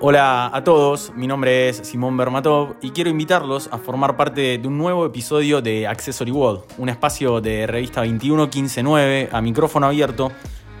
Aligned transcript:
Hola 0.00 0.48
a 0.54 0.62
todos, 0.62 1.12
mi 1.16 1.26
nombre 1.26 1.68
es 1.68 1.78
Simón 1.78 2.16
Bermatov 2.16 2.76
y 2.80 2.90
quiero 2.90 3.10
invitarlos 3.10 3.68
a 3.72 3.78
formar 3.78 4.16
parte 4.16 4.56
de 4.56 4.68
un 4.68 4.78
nuevo 4.78 5.04
episodio 5.04 5.60
de 5.60 5.88
Accessory 5.88 6.30
World, 6.30 6.60
un 6.78 6.88
espacio 6.88 7.40
de 7.40 7.66
revista 7.66 8.02
21159 8.02 9.30
a 9.32 9.40
micrófono 9.40 9.88
abierto 9.88 10.30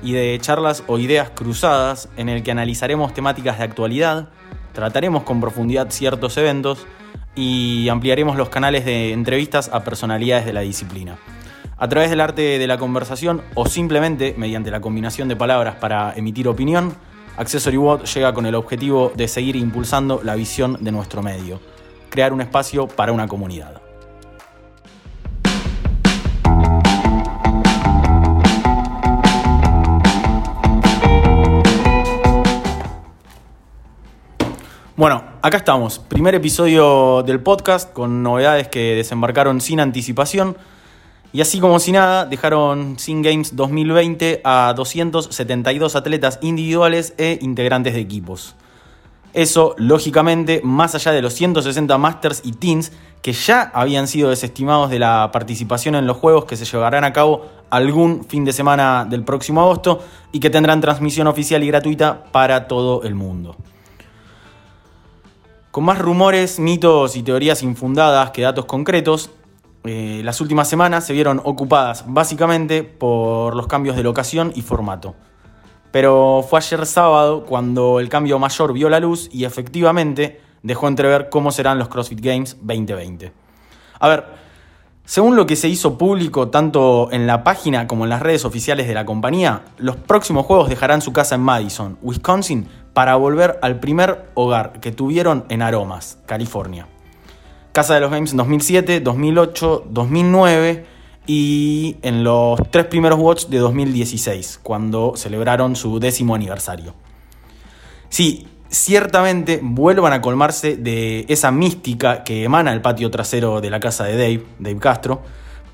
y 0.04 0.12
de 0.12 0.38
charlas 0.40 0.84
o 0.86 1.00
ideas 1.00 1.30
cruzadas 1.30 2.08
en 2.16 2.28
el 2.28 2.44
que 2.44 2.52
analizaremos 2.52 3.12
temáticas 3.12 3.58
de 3.58 3.64
actualidad, 3.64 4.28
trataremos 4.72 5.24
con 5.24 5.40
profundidad 5.40 5.90
ciertos 5.90 6.36
eventos 6.36 6.86
y 7.34 7.88
ampliaremos 7.88 8.36
los 8.36 8.50
canales 8.50 8.84
de 8.84 9.12
entrevistas 9.12 9.68
a 9.72 9.82
personalidades 9.82 10.46
de 10.46 10.52
la 10.52 10.60
disciplina. 10.60 11.18
A 11.76 11.88
través 11.88 12.10
del 12.10 12.20
arte 12.20 12.60
de 12.60 12.66
la 12.68 12.78
conversación 12.78 13.42
o 13.56 13.66
simplemente 13.66 14.36
mediante 14.38 14.70
la 14.70 14.80
combinación 14.80 15.26
de 15.26 15.34
palabras 15.34 15.74
para 15.74 16.12
emitir 16.14 16.46
opinión, 16.46 16.94
Accessory 17.38 17.76
Watt 17.76 18.04
llega 18.04 18.34
con 18.34 18.46
el 18.46 18.56
objetivo 18.56 19.12
de 19.14 19.28
seguir 19.28 19.54
impulsando 19.54 20.20
la 20.24 20.34
visión 20.34 20.76
de 20.80 20.90
nuestro 20.90 21.22
medio, 21.22 21.60
crear 22.10 22.32
un 22.32 22.40
espacio 22.40 22.88
para 22.88 23.12
una 23.12 23.28
comunidad. 23.28 23.80
Bueno, 34.96 35.22
acá 35.40 35.58
estamos, 35.58 36.00
primer 36.00 36.34
episodio 36.34 37.22
del 37.22 37.40
podcast 37.40 37.92
con 37.92 38.24
novedades 38.24 38.66
que 38.66 38.96
desembarcaron 38.96 39.60
sin 39.60 39.78
anticipación 39.78 40.56
y 41.32 41.40
así 41.40 41.60
como 41.60 41.78
si 41.78 41.92
nada, 41.92 42.24
dejaron 42.24 42.98
Sin 42.98 43.22
Games 43.22 43.54
2020 43.54 44.40
a 44.44 44.72
272 44.74 45.96
atletas 45.96 46.38
individuales 46.42 47.14
e 47.18 47.38
integrantes 47.42 47.94
de 47.94 48.00
equipos. 48.00 48.54
Eso, 49.34 49.74
lógicamente, 49.76 50.62
más 50.64 50.94
allá 50.94 51.12
de 51.12 51.20
los 51.20 51.34
160 51.34 51.98
Masters 51.98 52.40
y 52.44 52.52
Teens 52.52 52.92
que 53.22 53.32
ya 53.32 53.70
habían 53.74 54.08
sido 54.08 54.30
desestimados 54.30 54.90
de 54.90 54.98
la 54.98 55.30
participación 55.32 55.94
en 55.96 56.06
los 56.06 56.16
juegos 56.16 56.44
que 56.44 56.56
se 56.56 56.64
llevarán 56.64 57.04
a 57.04 57.12
cabo 57.12 57.46
algún 57.68 58.24
fin 58.24 58.44
de 58.44 58.52
semana 58.52 59.06
del 59.08 59.24
próximo 59.24 59.60
agosto 59.60 60.00
y 60.32 60.40
que 60.40 60.50
tendrán 60.50 60.80
transmisión 60.80 61.26
oficial 61.26 61.62
y 61.62 61.66
gratuita 61.66 62.24
para 62.32 62.68
todo 62.68 63.02
el 63.02 63.14
mundo. 63.14 63.56
Con 65.70 65.84
más 65.84 65.98
rumores, 65.98 66.58
mitos 66.58 67.16
y 67.16 67.22
teorías 67.22 67.62
infundadas 67.62 68.30
que 68.30 68.42
datos 68.42 68.64
concretos, 68.64 69.30
eh, 69.84 70.20
las 70.24 70.40
últimas 70.40 70.68
semanas 70.68 71.06
se 71.06 71.12
vieron 71.12 71.40
ocupadas 71.44 72.04
básicamente 72.06 72.82
por 72.82 73.54
los 73.54 73.66
cambios 73.66 73.96
de 73.96 74.02
locación 74.02 74.52
y 74.54 74.62
formato. 74.62 75.14
Pero 75.90 76.44
fue 76.48 76.58
ayer 76.58 76.84
sábado 76.84 77.44
cuando 77.44 78.00
el 78.00 78.08
cambio 78.08 78.38
mayor 78.38 78.72
vio 78.72 78.88
la 78.88 79.00
luz 79.00 79.28
y 79.32 79.44
efectivamente 79.44 80.40
dejó 80.62 80.88
entrever 80.88 81.28
cómo 81.30 81.50
serán 81.50 81.78
los 81.78 81.88
CrossFit 81.88 82.20
Games 82.20 82.56
2020. 82.60 83.32
A 84.00 84.08
ver, 84.08 84.24
según 85.04 85.36
lo 85.36 85.46
que 85.46 85.56
se 85.56 85.68
hizo 85.68 85.96
público 85.96 86.48
tanto 86.48 87.08
en 87.10 87.26
la 87.26 87.42
página 87.42 87.86
como 87.86 88.04
en 88.04 88.10
las 88.10 88.20
redes 88.20 88.44
oficiales 88.44 88.86
de 88.86 88.92
la 88.92 89.06
compañía, 89.06 89.62
los 89.78 89.96
próximos 89.96 90.44
juegos 90.44 90.68
dejarán 90.68 91.00
su 91.00 91.14
casa 91.14 91.36
en 91.36 91.40
Madison, 91.40 91.98
Wisconsin, 92.02 92.68
para 92.92 93.16
volver 93.16 93.58
al 93.62 93.80
primer 93.80 94.26
hogar 94.34 94.80
que 94.80 94.92
tuvieron 94.92 95.46
en 95.48 95.62
Aromas, 95.62 96.18
California. 96.26 96.88
Casa 97.72 97.94
de 97.94 98.00
los 98.00 98.10
Games 98.10 98.32
en 98.32 98.38
2007, 98.38 99.00
2008, 99.00 99.84
2009 99.90 100.86
y 101.26 101.96
en 102.02 102.24
los 102.24 102.58
tres 102.70 102.86
primeros 102.86 103.18
Watch 103.18 103.46
de 103.46 103.58
2016, 103.58 104.60
cuando 104.62 105.12
celebraron 105.16 105.76
su 105.76 106.00
décimo 106.00 106.34
aniversario. 106.34 106.94
Sí, 108.08 108.46
ciertamente 108.70 109.60
vuelvan 109.62 110.12
a 110.12 110.22
colmarse 110.22 110.76
de 110.76 111.26
esa 111.28 111.50
mística 111.50 112.24
que 112.24 112.44
emana 112.44 112.72
el 112.72 112.80
patio 112.80 113.10
trasero 113.10 113.60
de 113.60 113.70
la 113.70 113.78
casa 113.78 114.04
de 114.04 114.12
Dave, 114.12 114.46
Dave 114.58 114.78
Castro, 114.78 115.22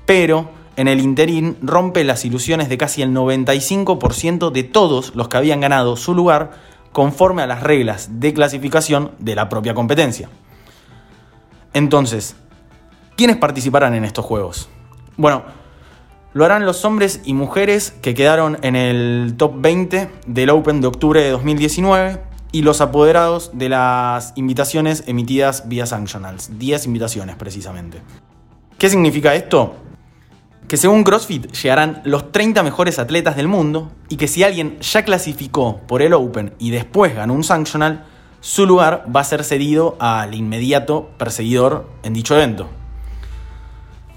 pero 0.05 0.49
en 0.75 0.89
el 0.89 0.99
interín 0.99 1.57
rompe 1.61 2.03
las 2.03 2.25
ilusiones 2.25 2.67
de 2.67 2.77
casi 2.77 3.01
el 3.01 3.11
95% 3.11 4.51
de 4.51 4.63
todos 4.63 5.15
los 5.15 5.29
que 5.29 5.37
habían 5.37 5.61
ganado 5.61 5.95
su 5.95 6.13
lugar 6.13 6.51
conforme 6.91 7.41
a 7.41 7.47
las 7.47 7.63
reglas 7.63 8.19
de 8.19 8.33
clasificación 8.33 9.11
de 9.19 9.35
la 9.35 9.47
propia 9.47 9.73
competencia. 9.73 10.29
Entonces, 11.75 12.37
¿quiénes 13.17 13.35
participarán 13.35 13.95
en 13.95 14.05
estos 14.05 14.23
juegos? 14.23 14.69
Bueno, 15.17 15.43
lo 16.31 16.45
harán 16.45 16.65
los 16.65 16.85
hombres 16.85 17.19
y 17.25 17.33
mujeres 17.33 17.93
que 18.01 18.13
quedaron 18.13 18.57
en 18.61 18.77
el 18.77 19.35
top 19.35 19.55
20 19.57 20.09
del 20.25 20.49
Open 20.51 20.79
de 20.79 20.87
octubre 20.87 21.21
de 21.21 21.31
2019 21.31 22.21
y 22.53 22.61
los 22.61 22.79
apoderados 22.79 23.51
de 23.53 23.67
las 23.67 24.31
invitaciones 24.37 25.03
emitidas 25.07 25.67
vía 25.67 25.85
Sanctionals. 25.85 26.57
10 26.57 26.85
invitaciones 26.85 27.35
precisamente. 27.35 28.01
¿Qué 28.77 28.89
significa 28.89 29.35
esto? 29.35 29.75
Que 30.69 30.77
según 30.77 31.03
CrossFit 31.03 31.51
llegarán 31.51 32.01
los 32.05 32.31
30 32.31 32.63
mejores 32.63 32.99
atletas 32.99 33.35
del 33.35 33.49
mundo 33.49 33.91
y 34.07 34.15
que 34.15 34.29
si 34.29 34.43
alguien 34.43 34.79
ya 34.79 35.03
clasificó 35.03 35.81
por 35.87 36.01
el 36.01 36.13
Open 36.13 36.53
y 36.57 36.69
después 36.69 37.13
ganó 37.13 37.33
un 37.33 37.43
Sanctional, 37.43 38.05
su 38.45 38.67
lugar 38.67 39.07
va 39.13 39.21
a 39.21 39.23
ser 39.23 39.43
cedido 39.43 39.95
al 39.97 40.35
inmediato 40.35 41.09
perseguidor 41.17 41.89
en 42.03 42.13
dicho 42.13 42.35
evento. 42.35 42.67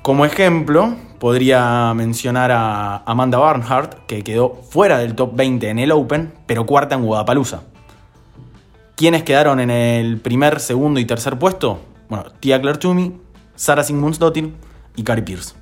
Como 0.03 0.27
ejemplo, 0.27 0.95
podría 1.19 1.95
mencionar 1.95 2.53
a 2.53 2.99
Amanda 3.07 3.39
Barnhart, 3.39 4.05
que 4.07 4.23
quedó 4.23 4.61
fuera 4.69 4.99
del 4.99 5.15
top 5.15 5.35
20 5.35 5.71
en 5.71 5.79
el 5.79 5.93
Open, 5.93 6.35
pero 6.45 6.67
cuarta 6.67 6.95
en 6.95 7.07
Guadalajara. 7.07 7.63
¿Quiénes 8.97 9.23
quedaron 9.23 9.61
en 9.61 9.71
el 9.71 10.21
primer, 10.21 10.61
segundo 10.61 11.01
y 11.01 11.07
tercer 11.07 11.39
puesto? 11.39 11.81
Bueno, 12.11 12.27
Tia 12.39 12.61
Claire 12.61 12.79
Toomey, 12.79 13.19
Sarah 13.57 13.83
Sigmundsdottir 13.83 14.53
y 14.95 15.05
Carrie 15.05 15.25
Pierce. 15.25 15.55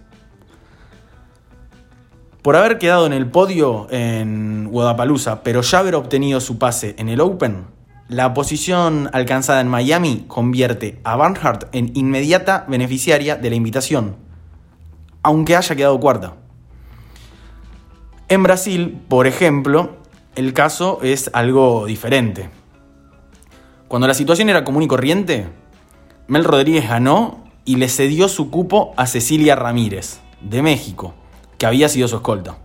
Por 2.43 2.57
haber 2.57 2.79
quedado 2.79 3.07
en 3.07 3.13
el 3.13 3.31
podio 3.31 3.87
en 3.91 4.67
Guadalajara, 4.73 5.45
pero 5.45 5.61
ya 5.61 5.79
haber 5.79 5.95
obtenido 5.95 6.41
su 6.41 6.59
pase 6.59 6.97
en 6.99 7.09
el 7.09 7.21
Open, 7.21 7.76
la 8.09 8.35
posición 8.35 9.11
alcanzada 9.13 9.61
en 9.61 9.69
Miami 9.69 10.25
convierte 10.29 11.01
a 11.03 11.17
Barnhart 11.17 11.65
en 11.73 11.91
inmediata 11.95 12.65
beneficiaria 12.69 13.35
de 13.35 13.51
la 13.51 13.57
invitación, 13.57 14.17
aunque 15.23 15.57
haya 15.57 15.75
quedado 15.75 15.99
cuarta. 15.99 16.35
En 18.29 18.43
Brasil, 18.45 19.01
por 19.09 19.27
ejemplo, 19.27 19.97
el 20.37 20.53
caso 20.53 21.01
es 21.03 21.31
algo 21.33 21.87
diferente. 21.87 22.49
Cuando 23.89 24.07
la 24.07 24.15
situación 24.15 24.51
era 24.51 24.65
común 24.65 24.85
y 24.85 24.89
corriente, 24.89 25.49
Mel 26.29 26.45
Rodríguez 26.45 26.89
ganó 26.89 27.45
y 27.65 27.77
le 27.77 27.89
cedió 27.89 28.29
su 28.29 28.51
cupo 28.51 28.95
a 28.97 29.07
Cecilia 29.07 29.57
Ramírez, 29.57 30.21
de 30.41 30.63
México, 30.63 31.15
que 31.59 31.67
había 31.67 31.89
sido 31.89 32.07
su 32.07 32.17
escolta. 32.17 32.59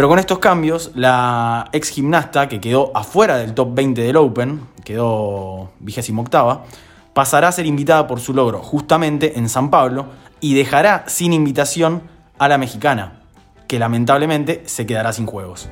Pero 0.00 0.08
con 0.08 0.18
estos 0.18 0.38
cambios, 0.38 0.92
la 0.94 1.68
ex 1.72 1.90
gimnasta, 1.90 2.48
que 2.48 2.58
quedó 2.58 2.90
afuera 2.94 3.36
del 3.36 3.52
top 3.52 3.74
20 3.74 4.00
del 4.00 4.16
Open, 4.16 4.62
quedó 4.82 5.72
vigésimo 5.78 6.22
octava, 6.22 6.64
pasará 7.12 7.48
a 7.48 7.52
ser 7.52 7.66
invitada 7.66 8.06
por 8.06 8.18
su 8.18 8.32
logro 8.32 8.60
justamente 8.60 9.38
en 9.38 9.50
San 9.50 9.68
Pablo 9.68 10.06
y 10.40 10.54
dejará 10.54 11.04
sin 11.06 11.34
invitación 11.34 12.00
a 12.38 12.48
la 12.48 12.56
mexicana, 12.56 13.20
que 13.68 13.78
lamentablemente 13.78 14.62
se 14.64 14.86
quedará 14.86 15.12
sin 15.12 15.26
juegos. 15.26 15.68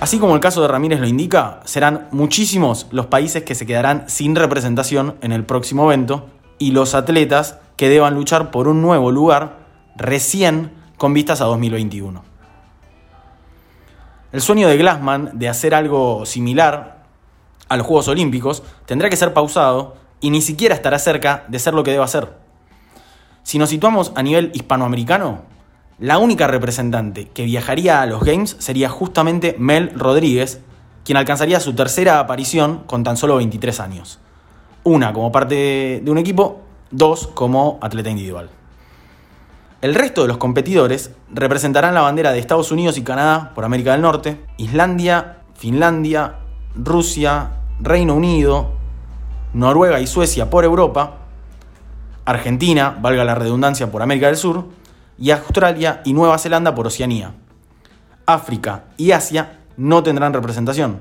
Así 0.00 0.18
como 0.18 0.34
el 0.34 0.40
caso 0.40 0.62
de 0.62 0.66
Ramírez 0.66 0.98
lo 0.98 1.06
indica, 1.06 1.60
serán 1.64 2.08
muchísimos 2.10 2.88
los 2.90 3.06
países 3.06 3.44
que 3.44 3.54
se 3.54 3.66
quedarán 3.66 4.08
sin 4.08 4.34
representación 4.34 5.14
en 5.20 5.30
el 5.30 5.44
próximo 5.44 5.92
evento 5.92 6.26
y 6.58 6.72
los 6.72 6.94
atletas 6.94 7.58
que 7.76 7.88
deban 7.88 8.14
luchar 8.14 8.50
por 8.50 8.68
un 8.68 8.82
nuevo 8.82 9.10
lugar 9.10 9.58
recién 9.96 10.72
con 10.96 11.12
vistas 11.14 11.40
a 11.40 11.44
2021. 11.44 12.22
El 14.32 14.40
sueño 14.40 14.68
de 14.68 14.76
Glassman 14.76 15.30
de 15.38 15.48
hacer 15.48 15.74
algo 15.74 16.26
similar 16.26 17.04
a 17.68 17.76
los 17.76 17.86
Juegos 17.86 18.08
Olímpicos 18.08 18.62
tendrá 18.84 19.08
que 19.08 19.16
ser 19.16 19.32
pausado 19.32 19.96
y 20.20 20.30
ni 20.30 20.42
siquiera 20.42 20.74
estará 20.74 20.98
cerca 20.98 21.44
de 21.48 21.58
ser 21.58 21.74
lo 21.74 21.84
que 21.84 21.92
deba 21.92 22.04
hacer. 22.04 22.36
Si 23.42 23.58
nos 23.58 23.70
situamos 23.70 24.12
a 24.14 24.22
nivel 24.22 24.50
hispanoamericano, 24.54 25.42
la 25.98 26.18
única 26.18 26.46
representante 26.46 27.28
que 27.28 27.44
viajaría 27.44 28.02
a 28.02 28.06
los 28.06 28.22
Games 28.22 28.56
sería 28.58 28.88
justamente 28.88 29.54
Mel 29.58 29.92
Rodríguez, 29.94 30.60
quien 31.04 31.16
alcanzaría 31.16 31.60
su 31.60 31.74
tercera 31.74 32.18
aparición 32.18 32.82
con 32.86 33.04
tan 33.04 33.16
solo 33.16 33.36
23 33.36 33.80
años. 33.80 34.18
Una 34.86 35.12
como 35.12 35.32
parte 35.32 36.00
de 36.00 36.10
un 36.12 36.16
equipo, 36.16 36.60
dos 36.92 37.26
como 37.26 37.80
atleta 37.82 38.08
individual. 38.08 38.50
El 39.80 39.96
resto 39.96 40.22
de 40.22 40.28
los 40.28 40.36
competidores 40.36 41.10
representarán 41.28 41.92
la 41.92 42.02
bandera 42.02 42.30
de 42.30 42.38
Estados 42.38 42.70
Unidos 42.70 42.96
y 42.96 43.02
Canadá 43.02 43.50
por 43.52 43.64
América 43.64 43.90
del 43.90 44.02
Norte, 44.02 44.40
Islandia, 44.58 45.38
Finlandia, 45.54 46.36
Rusia, 46.76 47.50
Reino 47.80 48.14
Unido, 48.14 48.74
Noruega 49.54 49.98
y 49.98 50.06
Suecia 50.06 50.50
por 50.50 50.62
Europa, 50.62 51.16
Argentina, 52.24 52.96
valga 53.00 53.24
la 53.24 53.34
redundancia, 53.34 53.90
por 53.90 54.02
América 54.02 54.28
del 54.28 54.36
Sur, 54.36 54.66
y 55.18 55.32
Australia 55.32 56.00
y 56.04 56.12
Nueva 56.12 56.38
Zelanda 56.38 56.76
por 56.76 56.86
Oceanía. 56.86 57.34
África 58.24 58.84
y 58.96 59.10
Asia 59.10 59.58
no 59.76 60.04
tendrán 60.04 60.32
representación. 60.32 61.00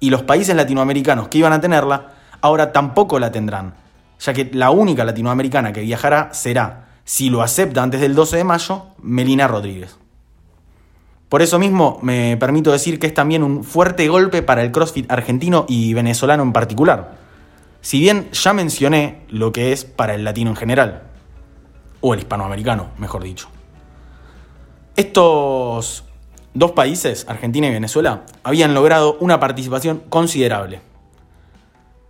Y 0.00 0.10
los 0.10 0.24
países 0.24 0.56
latinoamericanos 0.56 1.28
que 1.28 1.38
iban 1.38 1.52
a 1.52 1.60
tenerla 1.60 2.18
ahora 2.40 2.72
tampoco 2.72 3.18
la 3.18 3.32
tendrán, 3.32 3.74
ya 4.18 4.32
que 4.32 4.50
la 4.52 4.70
única 4.70 5.04
latinoamericana 5.04 5.72
que 5.72 5.82
viajará 5.82 6.32
será, 6.32 6.88
si 7.04 7.30
lo 7.30 7.42
acepta 7.42 7.82
antes 7.82 8.00
del 8.00 8.14
12 8.14 8.38
de 8.38 8.44
mayo, 8.44 8.86
Melina 9.02 9.48
Rodríguez. 9.48 9.96
Por 11.28 11.42
eso 11.42 11.58
mismo 11.58 11.98
me 12.02 12.36
permito 12.36 12.72
decir 12.72 12.98
que 12.98 13.06
es 13.06 13.14
también 13.14 13.42
un 13.42 13.62
fuerte 13.62 14.08
golpe 14.08 14.42
para 14.42 14.62
el 14.62 14.72
CrossFit 14.72 15.10
argentino 15.10 15.64
y 15.68 15.94
venezolano 15.94 16.42
en 16.42 16.52
particular. 16.52 17.18
Si 17.80 18.00
bien 18.00 18.28
ya 18.32 18.52
mencioné 18.52 19.22
lo 19.28 19.52
que 19.52 19.72
es 19.72 19.84
para 19.84 20.14
el 20.14 20.24
latino 20.24 20.50
en 20.50 20.56
general, 20.56 21.02
o 22.00 22.14
el 22.14 22.20
hispanoamericano, 22.20 22.90
mejor 22.98 23.22
dicho. 23.22 23.48
Estos 24.96 26.04
dos 26.52 26.72
países, 26.72 27.26
Argentina 27.28 27.68
y 27.68 27.72
Venezuela, 27.72 28.24
habían 28.42 28.74
logrado 28.74 29.16
una 29.20 29.38
participación 29.38 30.02
considerable. 30.08 30.80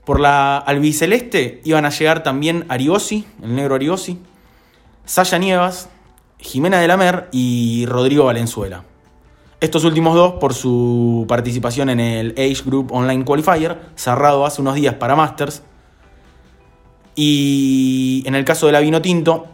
Por 0.05 0.21
la 0.21 0.59
albiceleste 0.59 1.61
iban 1.65 1.85
a 1.85 1.91
llegar 1.91 2.23
también 2.23 2.65
Arigosi, 2.69 3.27
el 3.43 3.55
negro 3.55 3.75
Arigosi, 3.75 4.19
Saya 5.05 5.39
Nievas, 5.39 5.89
Jimena 6.39 6.79
de 6.79 6.89
la 6.89 6.97
Mer 6.97 7.29
y 7.33 7.85
Rodrigo 7.87 8.25
Valenzuela. 8.25 8.85
Estos 9.61 9.85
últimos 9.85 10.15
dos 10.15 10.35
por 10.41 10.55
su 10.55 11.27
participación 11.29 11.91
en 11.91 12.01
el 12.01 12.31
Age 12.33 12.63
Group 12.65 12.93
Online 12.93 13.25
Qualifier, 13.25 13.79
cerrado 13.95 14.47
hace 14.47 14.63
unos 14.63 14.75
días 14.75 14.95
para 14.95 15.17
Masters. 15.17 15.63
Y 17.15 18.23
en 18.25 18.35
el 18.35 18.47
caso 18.47 18.67
de 18.67 18.73
la 18.73 18.81
Vino 18.81 19.03
Tinto, 19.03 19.49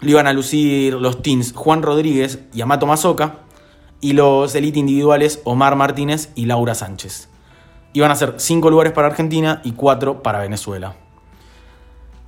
le 0.00 0.10
iban 0.10 0.26
a 0.26 0.34
lucir 0.34 0.94
los 0.94 1.22
teams 1.22 1.52
Juan 1.54 1.82
Rodríguez 1.82 2.40
y 2.52 2.60
Amato 2.60 2.86
Mazoca, 2.86 3.38
y 4.00 4.12
los 4.12 4.54
elite 4.54 4.78
individuales 4.78 5.40
Omar 5.44 5.76
Martínez 5.76 6.30
y 6.34 6.44
Laura 6.44 6.74
Sánchez. 6.74 7.28
Iban 7.92 8.10
a 8.10 8.14
ser 8.16 8.34
cinco 8.38 8.70
lugares 8.70 8.92
para 8.92 9.08
Argentina 9.08 9.60
y 9.64 9.72
cuatro 9.72 10.22
para 10.22 10.40
Venezuela. 10.40 10.94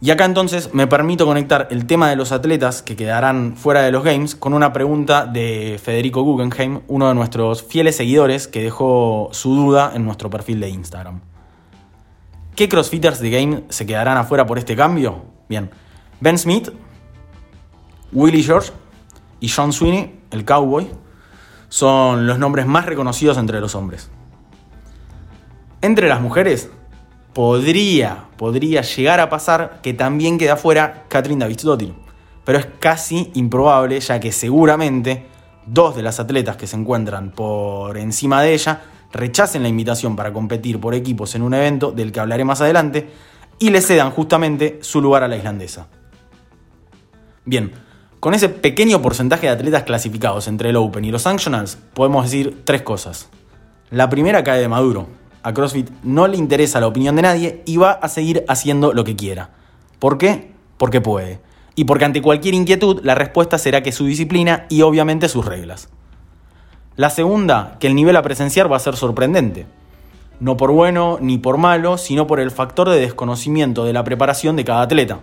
Y 0.03 0.11
acá 0.11 0.25
entonces 0.25 0.73
me 0.73 0.87
permito 0.87 1.27
conectar 1.27 1.69
el 1.71 1.87
tema 1.87 2.09
de 2.09 2.17
los 2.17 2.33
atletas 2.33 2.81
que 2.81 2.97
quedarán 2.97 3.55
fuera 3.55 3.83
de 3.83 3.93
los 3.93 4.03
Games 4.03 4.35
con 4.35 4.55
una 4.55 4.73
pregunta 4.73 5.27
de 5.27 5.79
Federico 5.83 6.23
Guggenheim, 6.23 6.81
uno 6.89 7.09
de 7.09 7.15
nuestros 7.15 7.63
fieles 7.63 7.97
seguidores 7.97 8.49
que 8.49 8.63
dejó 8.63 9.29
su 9.33 9.55
duda 9.55 9.93
en 9.95 10.07
nuestro 10.07 10.31
perfil 10.31 10.59
de 10.61 10.71
Instagram. 10.71 11.21
¿Qué 12.57 12.67
crossfitters 12.67 13.21
de 13.21 13.31
Game 13.31 13.65
se 13.69 13.85
quedarán 13.85 14.17
afuera 14.17 14.47
por 14.47 14.57
este 14.57 14.75
cambio? 14.75 15.23
Bien, 15.51 15.71
Ben 16.21 16.39
Smith, 16.39 16.71
Willie 18.13 18.43
George 18.43 18.73
y 19.39 19.51
John 19.51 19.73
Sweeney, 19.73 20.19
el 20.31 20.47
cowboy, 20.47 20.91
son 21.69 22.27
los 22.27 22.39
nombres 22.39 22.67
más 22.67 22.87
reconocidos 22.87 23.37
entre 23.37 23.61
los 23.61 23.75
hombres. 23.75 24.11
Entre 25.83 26.09
las 26.09 26.21
mujeres, 26.21 26.69
podría, 27.33 28.25
podría 28.37 28.83
llegar 28.83 29.19
a 29.19 29.31
pasar 29.31 29.81
que 29.83 29.95
también 29.95 30.37
queda 30.37 30.57
fuera 30.57 31.05
Catherine 31.09 31.41
Davidsdottir, 31.41 31.95
pero 32.45 32.59
es 32.59 32.67
casi 32.79 33.31
improbable 33.35 33.99
ya 33.99 34.21
que 34.21 34.31
seguramente 34.31 35.27
dos 35.67 35.97
de 35.97 36.03
las 36.03 36.21
atletas 36.21 36.57
que 36.57 36.67
se 36.67 36.77
encuentran 36.77 37.31
por 37.31 37.97
encima 37.97 38.43
de 38.43 38.53
ella 38.53 38.83
rechacen 39.13 39.63
la 39.63 39.71
invitación 39.71 40.17
para 40.17 40.35
competir 40.35 40.79
por 40.79 40.95
equipos 40.95 41.35
en 41.35 41.43
un 41.43 41.55
evento 41.55 41.93
del 41.93 42.13
que 42.13 42.21
hablaré 42.21 42.45
más 42.45 42.61
adelante 42.61 43.09
y 43.59 43.71
le 43.71 43.81
cedan 43.81 44.11
justamente 44.11 44.81
su 44.83 45.01
lugar 45.01 45.23
a 45.23 45.29
la 45.29 45.37
islandesa. 45.37 45.87
Bien, 47.47 47.73
con 48.21 48.35
ese 48.35 48.51
pequeño 48.51 49.01
porcentaje 49.01 49.47
de 49.47 49.53
atletas 49.53 49.85
clasificados 49.85 50.47
entre 50.47 50.71
el 50.71 50.77
Open 50.77 51.07
y 51.07 51.11
los 51.11 51.23
Sanctionals, 51.23 51.79
podemos 51.95 52.25
decir 52.25 52.65
tres 52.65 52.83
cosas. 52.83 53.31
La 53.91 54.11
primera 54.11 54.45
cae 54.45 54.61
de 54.61 54.69
Maduro, 54.69 55.09
a 55.43 55.55
CrossFit 55.55 55.91
no 56.03 56.27
le 56.27 56.37
interesa 56.37 56.81
la 56.81 56.87
opinión 56.87 57.17
de 57.17 57.23
nadie 57.23 57.63
y 57.67 57.77
va 57.77 57.93
a 57.93 58.09
seguir 58.09 58.45
haciendo 58.49 58.93
lo 58.93 59.05
que 59.05 59.17
quiera. 59.17 59.51
¿Por 59.99 60.19
qué? 60.19 60.53
Porque 60.77 61.01
puede. 61.01 61.41
Y 61.75 61.85
porque 61.85 62.05
ante 62.05 62.23
cualquier 62.23 62.55
inquietud 62.55 63.01
la 63.03 63.15
respuesta 63.15 63.59
será 63.59 63.83
que 63.83 63.93
su 63.93 64.05
disciplina 64.07 64.67
y 64.69 64.83
obviamente 64.83 65.29
sus 65.29 65.45
reglas. 65.45 65.89
La 66.97 67.11
segunda, 67.11 67.77
que 67.81 67.87
el 67.87 67.95
nivel 67.95 68.17
a 68.17 68.23
presenciar 68.23 68.71
va 68.71 68.77
a 68.77 68.81
ser 68.81 68.97
sorprendente. 68.97 69.67
No 70.41 70.57
por 70.57 70.73
bueno 70.73 71.19
ni 71.21 71.39
por 71.39 71.59
malo, 71.59 71.99
sino 71.99 72.27
por 72.27 72.41
el 72.41 72.51
factor 72.51 72.89
de 72.89 73.01
desconocimiento 73.01 73.85
de 73.85 73.93
la 73.93 74.05
preparación 74.05 74.57
de 74.57 74.65
cada 74.65 74.83
atleta. 74.83 75.21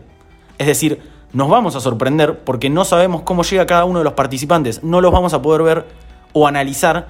Es 0.57 0.67
decir, 0.67 1.01
nos 1.33 1.49
vamos 1.49 1.75
a 1.75 1.79
sorprender 1.79 2.39
porque 2.39 2.69
no 2.69 2.85
sabemos 2.85 3.23
cómo 3.23 3.43
llega 3.43 3.65
cada 3.65 3.85
uno 3.85 3.99
de 3.99 4.05
los 4.05 4.13
participantes. 4.13 4.83
No 4.83 5.01
los 5.01 5.11
vamos 5.11 5.33
a 5.33 5.41
poder 5.41 5.61
ver 5.61 5.85
o 6.33 6.47
analizar 6.47 7.07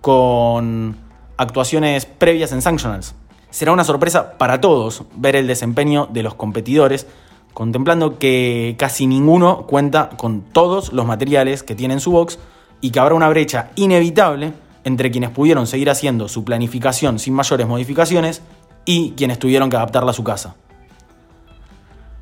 con 0.00 0.96
actuaciones 1.38 2.04
previas 2.04 2.52
en 2.52 2.60
Sanctionals. 2.60 3.14
Será 3.50 3.72
una 3.72 3.84
sorpresa 3.84 4.36
para 4.36 4.60
todos 4.60 5.04
ver 5.16 5.36
el 5.36 5.46
desempeño 5.46 6.06
de 6.12 6.22
los 6.22 6.34
competidores, 6.34 7.06
contemplando 7.54 8.18
que 8.18 8.76
casi 8.78 9.06
ninguno 9.06 9.66
cuenta 9.66 10.10
con 10.10 10.42
todos 10.42 10.92
los 10.92 11.06
materiales 11.06 11.62
que 11.62 11.74
tiene 11.74 11.94
en 11.94 12.00
su 12.00 12.10
box 12.10 12.38
y 12.82 12.90
que 12.90 13.00
habrá 13.00 13.14
una 13.14 13.28
brecha 13.30 13.70
inevitable 13.74 14.52
entre 14.84 15.10
quienes 15.10 15.30
pudieron 15.30 15.66
seguir 15.66 15.88
haciendo 15.88 16.28
su 16.28 16.44
planificación 16.44 17.18
sin 17.18 17.34
mayores 17.34 17.66
modificaciones 17.66 18.42
y 18.84 19.12
quienes 19.12 19.38
tuvieron 19.38 19.70
que 19.70 19.76
adaptarla 19.76 20.10
a 20.10 20.14
su 20.14 20.24
casa. 20.24 20.56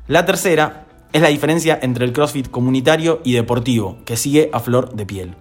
La 0.07 0.25
tercera 0.25 0.85
es 1.11 1.21
la 1.21 1.27
diferencia 1.29 1.77
entre 1.81 2.05
el 2.05 2.13
CrossFit 2.13 2.49
comunitario 2.49 3.21
y 3.23 3.33
deportivo, 3.33 3.97
que 4.05 4.17
sigue 4.17 4.49
a 4.53 4.59
flor 4.59 4.93
de 4.93 5.05
piel. 5.05 5.35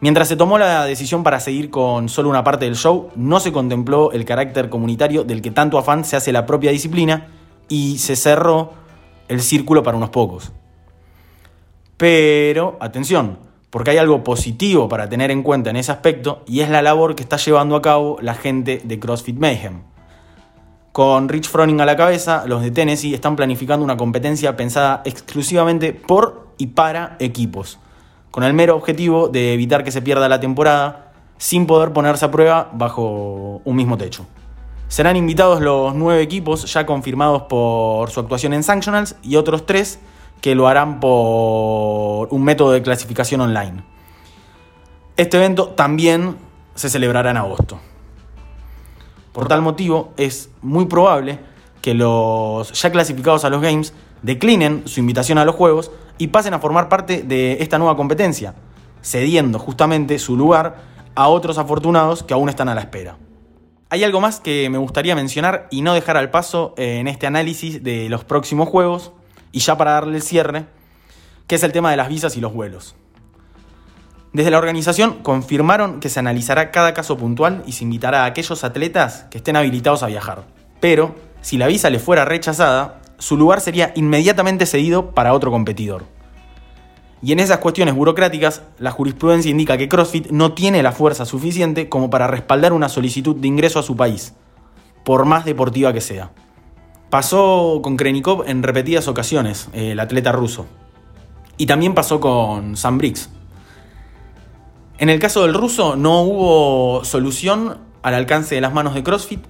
Mientras 0.00 0.28
se 0.28 0.36
tomó 0.36 0.58
la 0.58 0.84
decisión 0.84 1.22
para 1.22 1.40
seguir 1.40 1.70
con 1.70 2.10
solo 2.10 2.28
una 2.28 2.44
parte 2.44 2.66
del 2.66 2.76
show, 2.76 3.10
no 3.16 3.40
se 3.40 3.50
contempló 3.50 4.12
el 4.12 4.26
carácter 4.26 4.68
comunitario 4.68 5.24
del 5.24 5.40
que 5.40 5.50
tanto 5.50 5.78
afán 5.78 6.04
se 6.04 6.16
hace 6.16 6.32
la 6.32 6.44
propia 6.44 6.70
disciplina 6.70 7.28
y 7.70 7.96
se 7.96 8.14
cerró 8.14 8.72
el 9.28 9.40
círculo 9.40 9.82
para 9.82 9.96
unos 9.96 10.10
pocos. 10.10 10.52
Pero, 11.96 12.76
atención, 12.78 13.38
porque 13.70 13.90
hay 13.90 13.96
algo 13.96 14.22
positivo 14.22 14.86
para 14.86 15.08
tener 15.08 15.30
en 15.30 15.42
cuenta 15.42 15.70
en 15.70 15.76
ese 15.76 15.92
aspecto 15.92 16.42
y 16.46 16.60
es 16.60 16.68
la 16.68 16.82
labor 16.82 17.14
que 17.14 17.22
está 17.22 17.38
llevando 17.38 17.74
a 17.74 17.80
cabo 17.80 18.18
la 18.20 18.34
gente 18.34 18.82
de 18.84 19.00
CrossFit 19.00 19.38
Mayhem. 19.38 19.80
Con 20.92 21.30
Rich 21.30 21.48
Froning 21.48 21.80
a 21.80 21.86
la 21.86 21.96
cabeza, 21.96 22.44
los 22.46 22.62
de 22.62 22.70
Tennessee 22.70 23.14
están 23.14 23.34
planificando 23.34 23.82
una 23.82 23.96
competencia 23.96 24.56
pensada 24.58 25.00
exclusivamente 25.06 25.94
por 25.94 26.48
y 26.58 26.68
para 26.68 27.16
equipos 27.18 27.78
con 28.36 28.44
el 28.44 28.52
mero 28.52 28.76
objetivo 28.76 29.28
de 29.28 29.54
evitar 29.54 29.82
que 29.82 29.90
se 29.90 30.02
pierda 30.02 30.28
la 30.28 30.40
temporada 30.40 31.10
sin 31.38 31.66
poder 31.66 31.94
ponerse 31.94 32.26
a 32.26 32.30
prueba 32.30 32.68
bajo 32.74 33.62
un 33.64 33.76
mismo 33.76 33.96
techo. 33.96 34.26
Serán 34.88 35.16
invitados 35.16 35.62
los 35.62 35.94
nueve 35.94 36.20
equipos 36.20 36.70
ya 36.70 36.84
confirmados 36.84 37.44
por 37.44 38.10
su 38.10 38.20
actuación 38.20 38.52
en 38.52 38.62
Sanctionals 38.62 39.16
y 39.22 39.36
otros 39.36 39.64
tres 39.64 40.00
que 40.42 40.54
lo 40.54 40.68
harán 40.68 41.00
por 41.00 42.28
un 42.30 42.44
método 42.44 42.72
de 42.72 42.82
clasificación 42.82 43.40
online. 43.40 43.82
Este 45.16 45.38
evento 45.38 45.68
también 45.68 46.36
se 46.74 46.90
celebrará 46.90 47.30
en 47.30 47.38
agosto. 47.38 47.78
Por 49.32 49.48
tal 49.48 49.62
motivo, 49.62 50.12
es 50.18 50.50
muy 50.60 50.84
probable 50.84 51.38
que 51.80 51.94
los 51.94 52.70
ya 52.70 52.92
clasificados 52.92 53.46
a 53.46 53.48
los 53.48 53.62
Games 53.62 53.94
declinen 54.20 54.82
su 54.86 55.00
invitación 55.00 55.38
a 55.38 55.46
los 55.46 55.54
Juegos 55.54 55.90
y 56.18 56.28
pasen 56.28 56.54
a 56.54 56.58
formar 56.58 56.88
parte 56.88 57.22
de 57.22 57.58
esta 57.60 57.78
nueva 57.78 57.96
competencia, 57.96 58.54
cediendo 59.02 59.58
justamente 59.58 60.18
su 60.18 60.36
lugar 60.36 60.76
a 61.14 61.28
otros 61.28 61.58
afortunados 61.58 62.22
que 62.22 62.34
aún 62.34 62.48
están 62.48 62.68
a 62.68 62.74
la 62.74 62.82
espera. 62.82 63.16
Hay 63.88 64.02
algo 64.02 64.20
más 64.20 64.40
que 64.40 64.68
me 64.68 64.78
gustaría 64.78 65.14
mencionar 65.14 65.68
y 65.70 65.82
no 65.82 65.94
dejar 65.94 66.16
al 66.16 66.30
paso 66.30 66.74
en 66.76 67.06
este 67.06 67.26
análisis 67.26 67.82
de 67.84 68.08
los 68.08 68.24
próximos 68.24 68.68
juegos, 68.68 69.12
y 69.52 69.60
ya 69.60 69.78
para 69.78 69.92
darle 69.92 70.16
el 70.16 70.22
cierre, 70.22 70.66
que 71.46 71.54
es 71.54 71.62
el 71.62 71.72
tema 71.72 71.90
de 71.90 71.96
las 71.96 72.08
visas 72.08 72.36
y 72.36 72.40
los 72.40 72.52
vuelos. 72.52 72.96
Desde 74.32 74.50
la 74.50 74.58
organización 74.58 75.22
confirmaron 75.22 76.00
que 76.00 76.10
se 76.10 76.18
analizará 76.18 76.70
cada 76.70 76.92
caso 76.92 77.16
puntual 77.16 77.62
y 77.64 77.72
se 77.72 77.84
invitará 77.84 78.24
a 78.24 78.26
aquellos 78.26 78.64
atletas 78.64 79.26
que 79.30 79.38
estén 79.38 79.56
habilitados 79.56 80.02
a 80.02 80.08
viajar. 80.08 80.44
Pero, 80.80 81.14
si 81.40 81.56
la 81.56 81.68
visa 81.68 81.88
le 81.88 82.00
fuera 82.00 82.26
rechazada, 82.26 83.00
su 83.18 83.36
lugar 83.36 83.60
sería 83.60 83.92
inmediatamente 83.96 84.66
cedido 84.66 85.10
para 85.10 85.32
otro 85.32 85.50
competidor. 85.50 86.04
Y 87.22 87.32
en 87.32 87.40
esas 87.40 87.58
cuestiones 87.58 87.94
burocráticas, 87.94 88.62
la 88.78 88.90
jurisprudencia 88.90 89.50
indica 89.50 89.78
que 89.78 89.88
CrossFit 89.88 90.30
no 90.30 90.52
tiene 90.52 90.82
la 90.82 90.92
fuerza 90.92 91.24
suficiente 91.24 91.88
como 91.88 92.10
para 92.10 92.26
respaldar 92.26 92.72
una 92.72 92.88
solicitud 92.88 93.34
de 93.36 93.48
ingreso 93.48 93.78
a 93.78 93.82
su 93.82 93.96
país, 93.96 94.34
por 95.04 95.24
más 95.24 95.44
deportiva 95.44 95.92
que 95.92 96.00
sea. 96.00 96.30
Pasó 97.10 97.80
con 97.82 97.96
Krenikov 97.96 98.44
en 98.46 98.62
repetidas 98.62 99.08
ocasiones, 99.08 99.68
el 99.72 99.98
atleta 99.98 100.32
ruso. 100.32 100.66
Y 101.56 101.66
también 101.66 101.94
pasó 101.94 102.20
con 102.20 102.76
Sam 102.76 102.98
Briggs. 102.98 103.30
En 104.98 105.08
el 105.08 105.18
caso 105.18 105.42
del 105.42 105.54
ruso 105.54 105.96
no 105.96 106.22
hubo 106.22 107.04
solución 107.04 107.78
al 108.02 108.14
alcance 108.14 108.54
de 108.54 108.60
las 108.60 108.72
manos 108.72 108.94
de 108.94 109.02
CrossFit. 109.02 109.40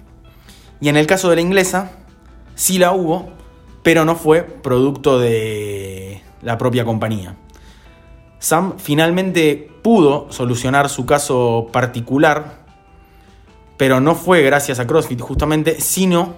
Y 0.79 0.89
en 0.89 0.97
el 0.97 1.07
caso 1.07 1.29
de 1.29 1.35
la 1.35 1.41
inglesa, 1.41 1.91
sí 2.55 2.77
la 2.77 2.91
hubo, 2.91 3.29
pero 3.87 4.03
no 4.03 4.15
fue 4.15 4.43
producto 4.43 5.17
de 5.17 6.21
la 6.41 6.57
propia 6.57 6.83
compañía. 6.83 7.37
Sam 8.37 8.73
finalmente 8.79 9.71
pudo 9.81 10.29
solucionar 10.29 10.89
su 10.89 11.05
caso 11.05 11.69
particular, 11.71 12.65
pero 13.77 14.01
no 14.01 14.13
fue 14.13 14.41
gracias 14.41 14.81
a 14.81 14.87
CrossFit 14.87 15.21
justamente, 15.21 15.79
sino 15.79 16.33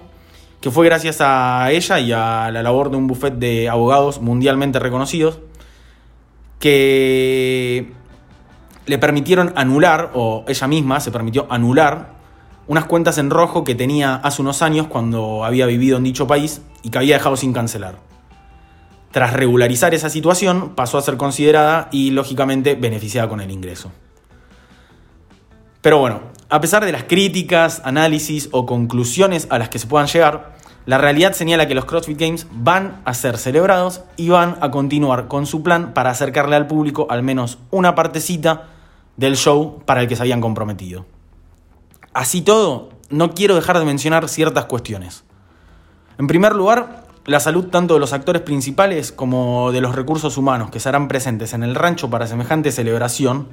que 0.60 0.70
fue 0.70 0.86
gracias 0.86 1.16
a 1.20 1.72
ella 1.72 1.98
y 1.98 2.12
a 2.12 2.52
la 2.52 2.62
labor 2.62 2.88
de 2.88 2.98
un 2.98 3.08
buffet 3.08 3.34
de 3.34 3.68
abogados 3.68 4.20
mundialmente 4.20 4.78
reconocidos 4.78 5.40
que 6.60 7.92
le 8.86 8.98
permitieron 8.98 9.52
anular, 9.56 10.12
o 10.14 10.44
ella 10.46 10.68
misma 10.68 11.00
se 11.00 11.10
permitió 11.10 11.48
anular, 11.50 12.19
unas 12.70 12.84
cuentas 12.84 13.18
en 13.18 13.30
rojo 13.30 13.64
que 13.64 13.74
tenía 13.74 14.14
hace 14.14 14.42
unos 14.42 14.62
años 14.62 14.86
cuando 14.86 15.44
había 15.44 15.66
vivido 15.66 15.96
en 15.96 16.04
dicho 16.04 16.28
país 16.28 16.62
y 16.84 16.90
que 16.90 16.98
había 16.98 17.16
dejado 17.16 17.36
sin 17.36 17.52
cancelar. 17.52 17.96
Tras 19.10 19.32
regularizar 19.32 19.92
esa 19.92 20.08
situación, 20.08 20.76
pasó 20.76 20.96
a 20.96 21.02
ser 21.02 21.16
considerada 21.16 21.88
y 21.90 22.12
lógicamente 22.12 22.76
beneficiada 22.76 23.28
con 23.28 23.40
el 23.40 23.50
ingreso. 23.50 23.90
Pero 25.80 25.98
bueno, 25.98 26.20
a 26.48 26.60
pesar 26.60 26.84
de 26.84 26.92
las 26.92 27.02
críticas, 27.02 27.82
análisis 27.84 28.48
o 28.52 28.66
conclusiones 28.66 29.48
a 29.50 29.58
las 29.58 29.68
que 29.68 29.80
se 29.80 29.88
puedan 29.88 30.06
llegar, 30.06 30.54
la 30.86 30.96
realidad 30.96 31.32
señala 31.32 31.66
que 31.66 31.74
los 31.74 31.86
CrossFit 31.86 32.20
Games 32.20 32.46
van 32.52 33.02
a 33.04 33.14
ser 33.14 33.36
celebrados 33.38 34.02
y 34.16 34.28
van 34.28 34.58
a 34.60 34.70
continuar 34.70 35.26
con 35.26 35.46
su 35.46 35.64
plan 35.64 35.92
para 35.92 36.10
acercarle 36.10 36.54
al 36.54 36.68
público 36.68 37.08
al 37.10 37.24
menos 37.24 37.58
una 37.72 37.96
partecita 37.96 38.68
del 39.16 39.36
show 39.36 39.82
para 39.86 40.02
el 40.02 40.06
que 40.06 40.14
se 40.14 40.22
habían 40.22 40.40
comprometido. 40.40 41.04
Así 42.12 42.42
todo, 42.42 42.90
no 43.08 43.34
quiero 43.34 43.54
dejar 43.54 43.78
de 43.78 43.84
mencionar 43.84 44.28
ciertas 44.28 44.64
cuestiones. 44.66 45.24
En 46.18 46.26
primer 46.26 46.54
lugar, 46.54 47.06
la 47.24 47.38
salud 47.38 47.66
tanto 47.66 47.94
de 47.94 48.00
los 48.00 48.12
actores 48.12 48.42
principales 48.42 49.12
como 49.12 49.70
de 49.72 49.80
los 49.80 49.94
recursos 49.94 50.36
humanos 50.36 50.70
que 50.70 50.80
serán 50.80 51.06
presentes 51.06 51.52
en 51.52 51.62
el 51.62 51.74
rancho 51.74 52.10
para 52.10 52.26
semejante 52.26 52.72
celebración, 52.72 53.48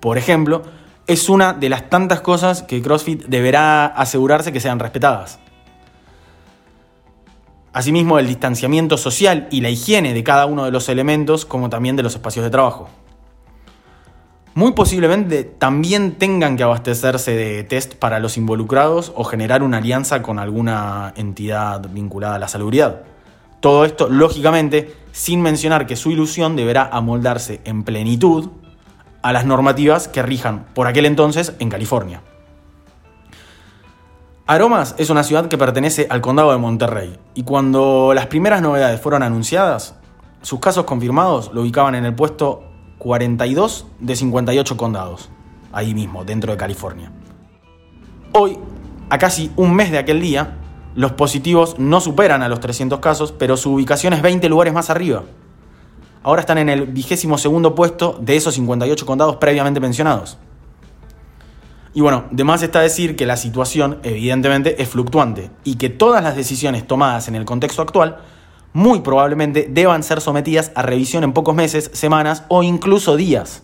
por 0.00 0.18
ejemplo, 0.18 0.62
es 1.06 1.28
una 1.28 1.52
de 1.52 1.68
las 1.68 1.88
tantas 1.88 2.20
cosas 2.20 2.62
que 2.62 2.82
CrossFit 2.82 3.24
deberá 3.26 3.86
asegurarse 3.86 4.52
que 4.52 4.60
sean 4.60 4.78
respetadas. 4.78 5.38
Asimismo, 7.72 8.18
el 8.18 8.26
distanciamiento 8.26 8.96
social 8.96 9.48
y 9.50 9.60
la 9.60 9.70
higiene 9.70 10.14
de 10.14 10.24
cada 10.24 10.46
uno 10.46 10.64
de 10.64 10.70
los 10.70 10.88
elementos, 10.88 11.44
como 11.44 11.68
también 11.68 11.96
de 11.96 12.02
los 12.02 12.14
espacios 12.14 12.44
de 12.44 12.50
trabajo. 12.50 12.88
Muy 14.56 14.72
posiblemente 14.72 15.44
también 15.44 16.12
tengan 16.12 16.56
que 16.56 16.62
abastecerse 16.62 17.32
de 17.36 17.62
test 17.62 17.94
para 17.94 18.20
los 18.20 18.38
involucrados 18.38 19.12
o 19.14 19.22
generar 19.22 19.62
una 19.62 19.76
alianza 19.76 20.22
con 20.22 20.38
alguna 20.38 21.12
entidad 21.14 21.86
vinculada 21.90 22.36
a 22.36 22.38
la 22.38 22.48
salubridad. 22.48 23.02
Todo 23.60 23.84
esto, 23.84 24.08
lógicamente, 24.08 24.94
sin 25.12 25.42
mencionar 25.42 25.86
que 25.86 25.94
su 25.94 26.10
ilusión 26.10 26.56
deberá 26.56 26.88
amoldarse 26.90 27.60
en 27.64 27.84
plenitud 27.84 28.48
a 29.20 29.34
las 29.34 29.44
normativas 29.44 30.08
que 30.08 30.22
rijan 30.22 30.64
por 30.72 30.86
aquel 30.86 31.04
entonces 31.04 31.52
en 31.58 31.68
California. 31.68 32.22
Aromas 34.46 34.94
es 34.96 35.10
una 35.10 35.22
ciudad 35.22 35.48
que 35.48 35.58
pertenece 35.58 36.06
al 36.08 36.22
condado 36.22 36.52
de 36.52 36.56
Monterrey 36.56 37.18
y 37.34 37.42
cuando 37.42 38.12
las 38.14 38.28
primeras 38.28 38.62
novedades 38.62 39.02
fueron 39.02 39.22
anunciadas, 39.22 39.96
sus 40.40 40.60
casos 40.60 40.86
confirmados 40.86 41.50
lo 41.52 41.60
ubicaban 41.60 41.94
en 41.94 42.06
el 42.06 42.14
puesto 42.14 42.62
42 42.98 43.86
de 44.00 44.16
58 44.16 44.76
condados, 44.76 45.30
ahí 45.72 45.94
mismo, 45.94 46.24
dentro 46.24 46.52
de 46.52 46.58
California. 46.58 47.12
Hoy, 48.32 48.58
a 49.10 49.18
casi 49.18 49.50
un 49.56 49.74
mes 49.74 49.90
de 49.90 49.98
aquel 49.98 50.20
día, 50.20 50.56
los 50.94 51.12
positivos 51.12 51.78
no 51.78 52.00
superan 52.00 52.42
a 52.42 52.48
los 52.48 52.60
300 52.60 53.00
casos, 53.00 53.32
pero 53.32 53.56
su 53.56 53.74
ubicación 53.74 54.12
es 54.12 54.22
20 54.22 54.48
lugares 54.48 54.72
más 54.72 54.90
arriba. 54.90 55.24
Ahora 56.22 56.40
están 56.40 56.58
en 56.58 56.68
el 56.68 56.86
vigésimo 56.86 57.38
segundo 57.38 57.74
puesto 57.74 58.18
de 58.20 58.34
esos 58.36 58.54
58 58.54 59.06
condados 59.06 59.36
previamente 59.36 59.78
mencionados. 59.78 60.38
Y 61.94 62.00
bueno, 62.00 62.24
de 62.30 62.44
más 62.44 62.62
está 62.62 62.80
decir 62.80 63.16
que 63.16 63.24
la 63.24 63.36
situación 63.36 64.00
evidentemente 64.02 64.82
es 64.82 64.88
fluctuante 64.88 65.50
y 65.64 65.76
que 65.76 65.88
todas 65.88 66.22
las 66.22 66.36
decisiones 66.36 66.86
tomadas 66.86 67.28
en 67.28 67.36
el 67.36 67.44
contexto 67.44 67.80
actual 67.80 68.18
muy 68.76 69.00
probablemente 69.00 69.68
deban 69.70 70.02
ser 70.02 70.20
sometidas 70.20 70.70
a 70.74 70.82
revisión 70.82 71.24
en 71.24 71.32
pocos 71.32 71.54
meses, 71.54 71.90
semanas 71.94 72.42
o 72.48 72.62
incluso 72.62 73.16
días. 73.16 73.62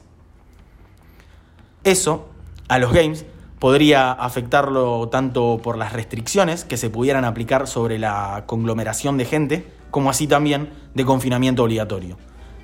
Eso, 1.85 2.31
a 2.69 2.79
los 2.79 2.95
games, 2.95 3.27
podría 3.59 4.13
afectarlo 4.13 5.11
tanto 5.11 5.61
por 5.63 5.77
las 5.77 5.93
restricciones 5.93 6.65
que 6.65 6.79
se 6.79 6.89
pudieran 6.89 7.27
aplicar 7.27 7.69
sobre 7.69 7.99
la 7.99 8.45
conglomeración 8.47 9.19
de 9.19 9.27
gente, 9.27 9.67
como 9.91 10.09
así 10.09 10.27
también 10.27 10.71
de 10.95 11.05
confinamiento 11.05 11.65
obligatorio. 11.65 12.17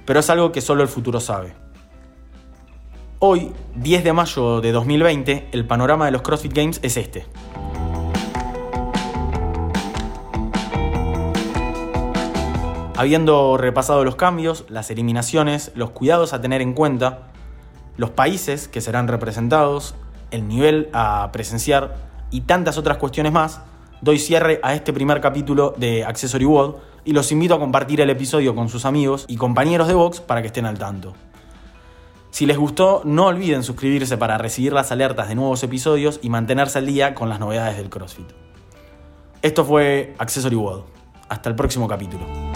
Pero 0.06 0.20
es 0.20 0.30
algo 0.30 0.50
que 0.50 0.62
solo 0.62 0.82
el 0.82 0.88
futuro 0.88 1.20
sabe. 1.20 1.52
Hoy, 3.18 3.52
10 3.74 4.04
de 4.04 4.12
mayo 4.14 4.62
de 4.62 4.72
2020, 4.72 5.48
el 5.52 5.66
panorama 5.66 6.06
de 6.06 6.12
los 6.12 6.22
CrossFit 6.22 6.54
Games 6.54 6.80
es 6.82 6.96
este. 6.96 7.26
Habiendo 12.98 13.56
repasado 13.56 14.04
los 14.04 14.16
cambios, 14.16 14.64
las 14.68 14.90
eliminaciones, 14.90 15.70
los 15.76 15.90
cuidados 15.90 16.32
a 16.32 16.40
tener 16.40 16.60
en 16.60 16.72
cuenta, 16.72 17.28
los 17.96 18.10
países 18.10 18.66
que 18.66 18.80
serán 18.80 19.06
representados, 19.06 19.94
el 20.32 20.48
nivel 20.48 20.88
a 20.92 21.30
presenciar 21.30 21.94
y 22.32 22.40
tantas 22.40 22.76
otras 22.76 22.96
cuestiones 22.96 23.30
más, 23.30 23.60
doy 24.00 24.18
cierre 24.18 24.58
a 24.64 24.74
este 24.74 24.92
primer 24.92 25.20
capítulo 25.20 25.74
de 25.76 26.04
Accessory 26.04 26.44
World 26.44 26.74
y 27.04 27.12
los 27.12 27.30
invito 27.30 27.54
a 27.54 27.60
compartir 27.60 28.00
el 28.00 28.10
episodio 28.10 28.56
con 28.56 28.68
sus 28.68 28.84
amigos 28.84 29.26
y 29.28 29.36
compañeros 29.36 29.86
de 29.86 29.94
Vox 29.94 30.20
para 30.20 30.40
que 30.40 30.48
estén 30.48 30.66
al 30.66 30.76
tanto. 30.76 31.14
Si 32.32 32.46
les 32.46 32.58
gustó, 32.58 33.02
no 33.04 33.26
olviden 33.26 33.62
suscribirse 33.62 34.16
para 34.16 34.38
recibir 34.38 34.72
las 34.72 34.90
alertas 34.90 35.28
de 35.28 35.36
nuevos 35.36 35.62
episodios 35.62 36.18
y 36.20 36.30
mantenerse 36.30 36.80
al 36.80 36.86
día 36.86 37.14
con 37.14 37.28
las 37.28 37.38
novedades 37.38 37.76
del 37.76 37.90
CrossFit. 37.90 38.26
Esto 39.40 39.64
fue 39.64 40.16
Accessory 40.18 40.56
World. 40.56 40.82
Hasta 41.28 41.48
el 41.48 41.54
próximo 41.54 41.86
capítulo. 41.86 42.47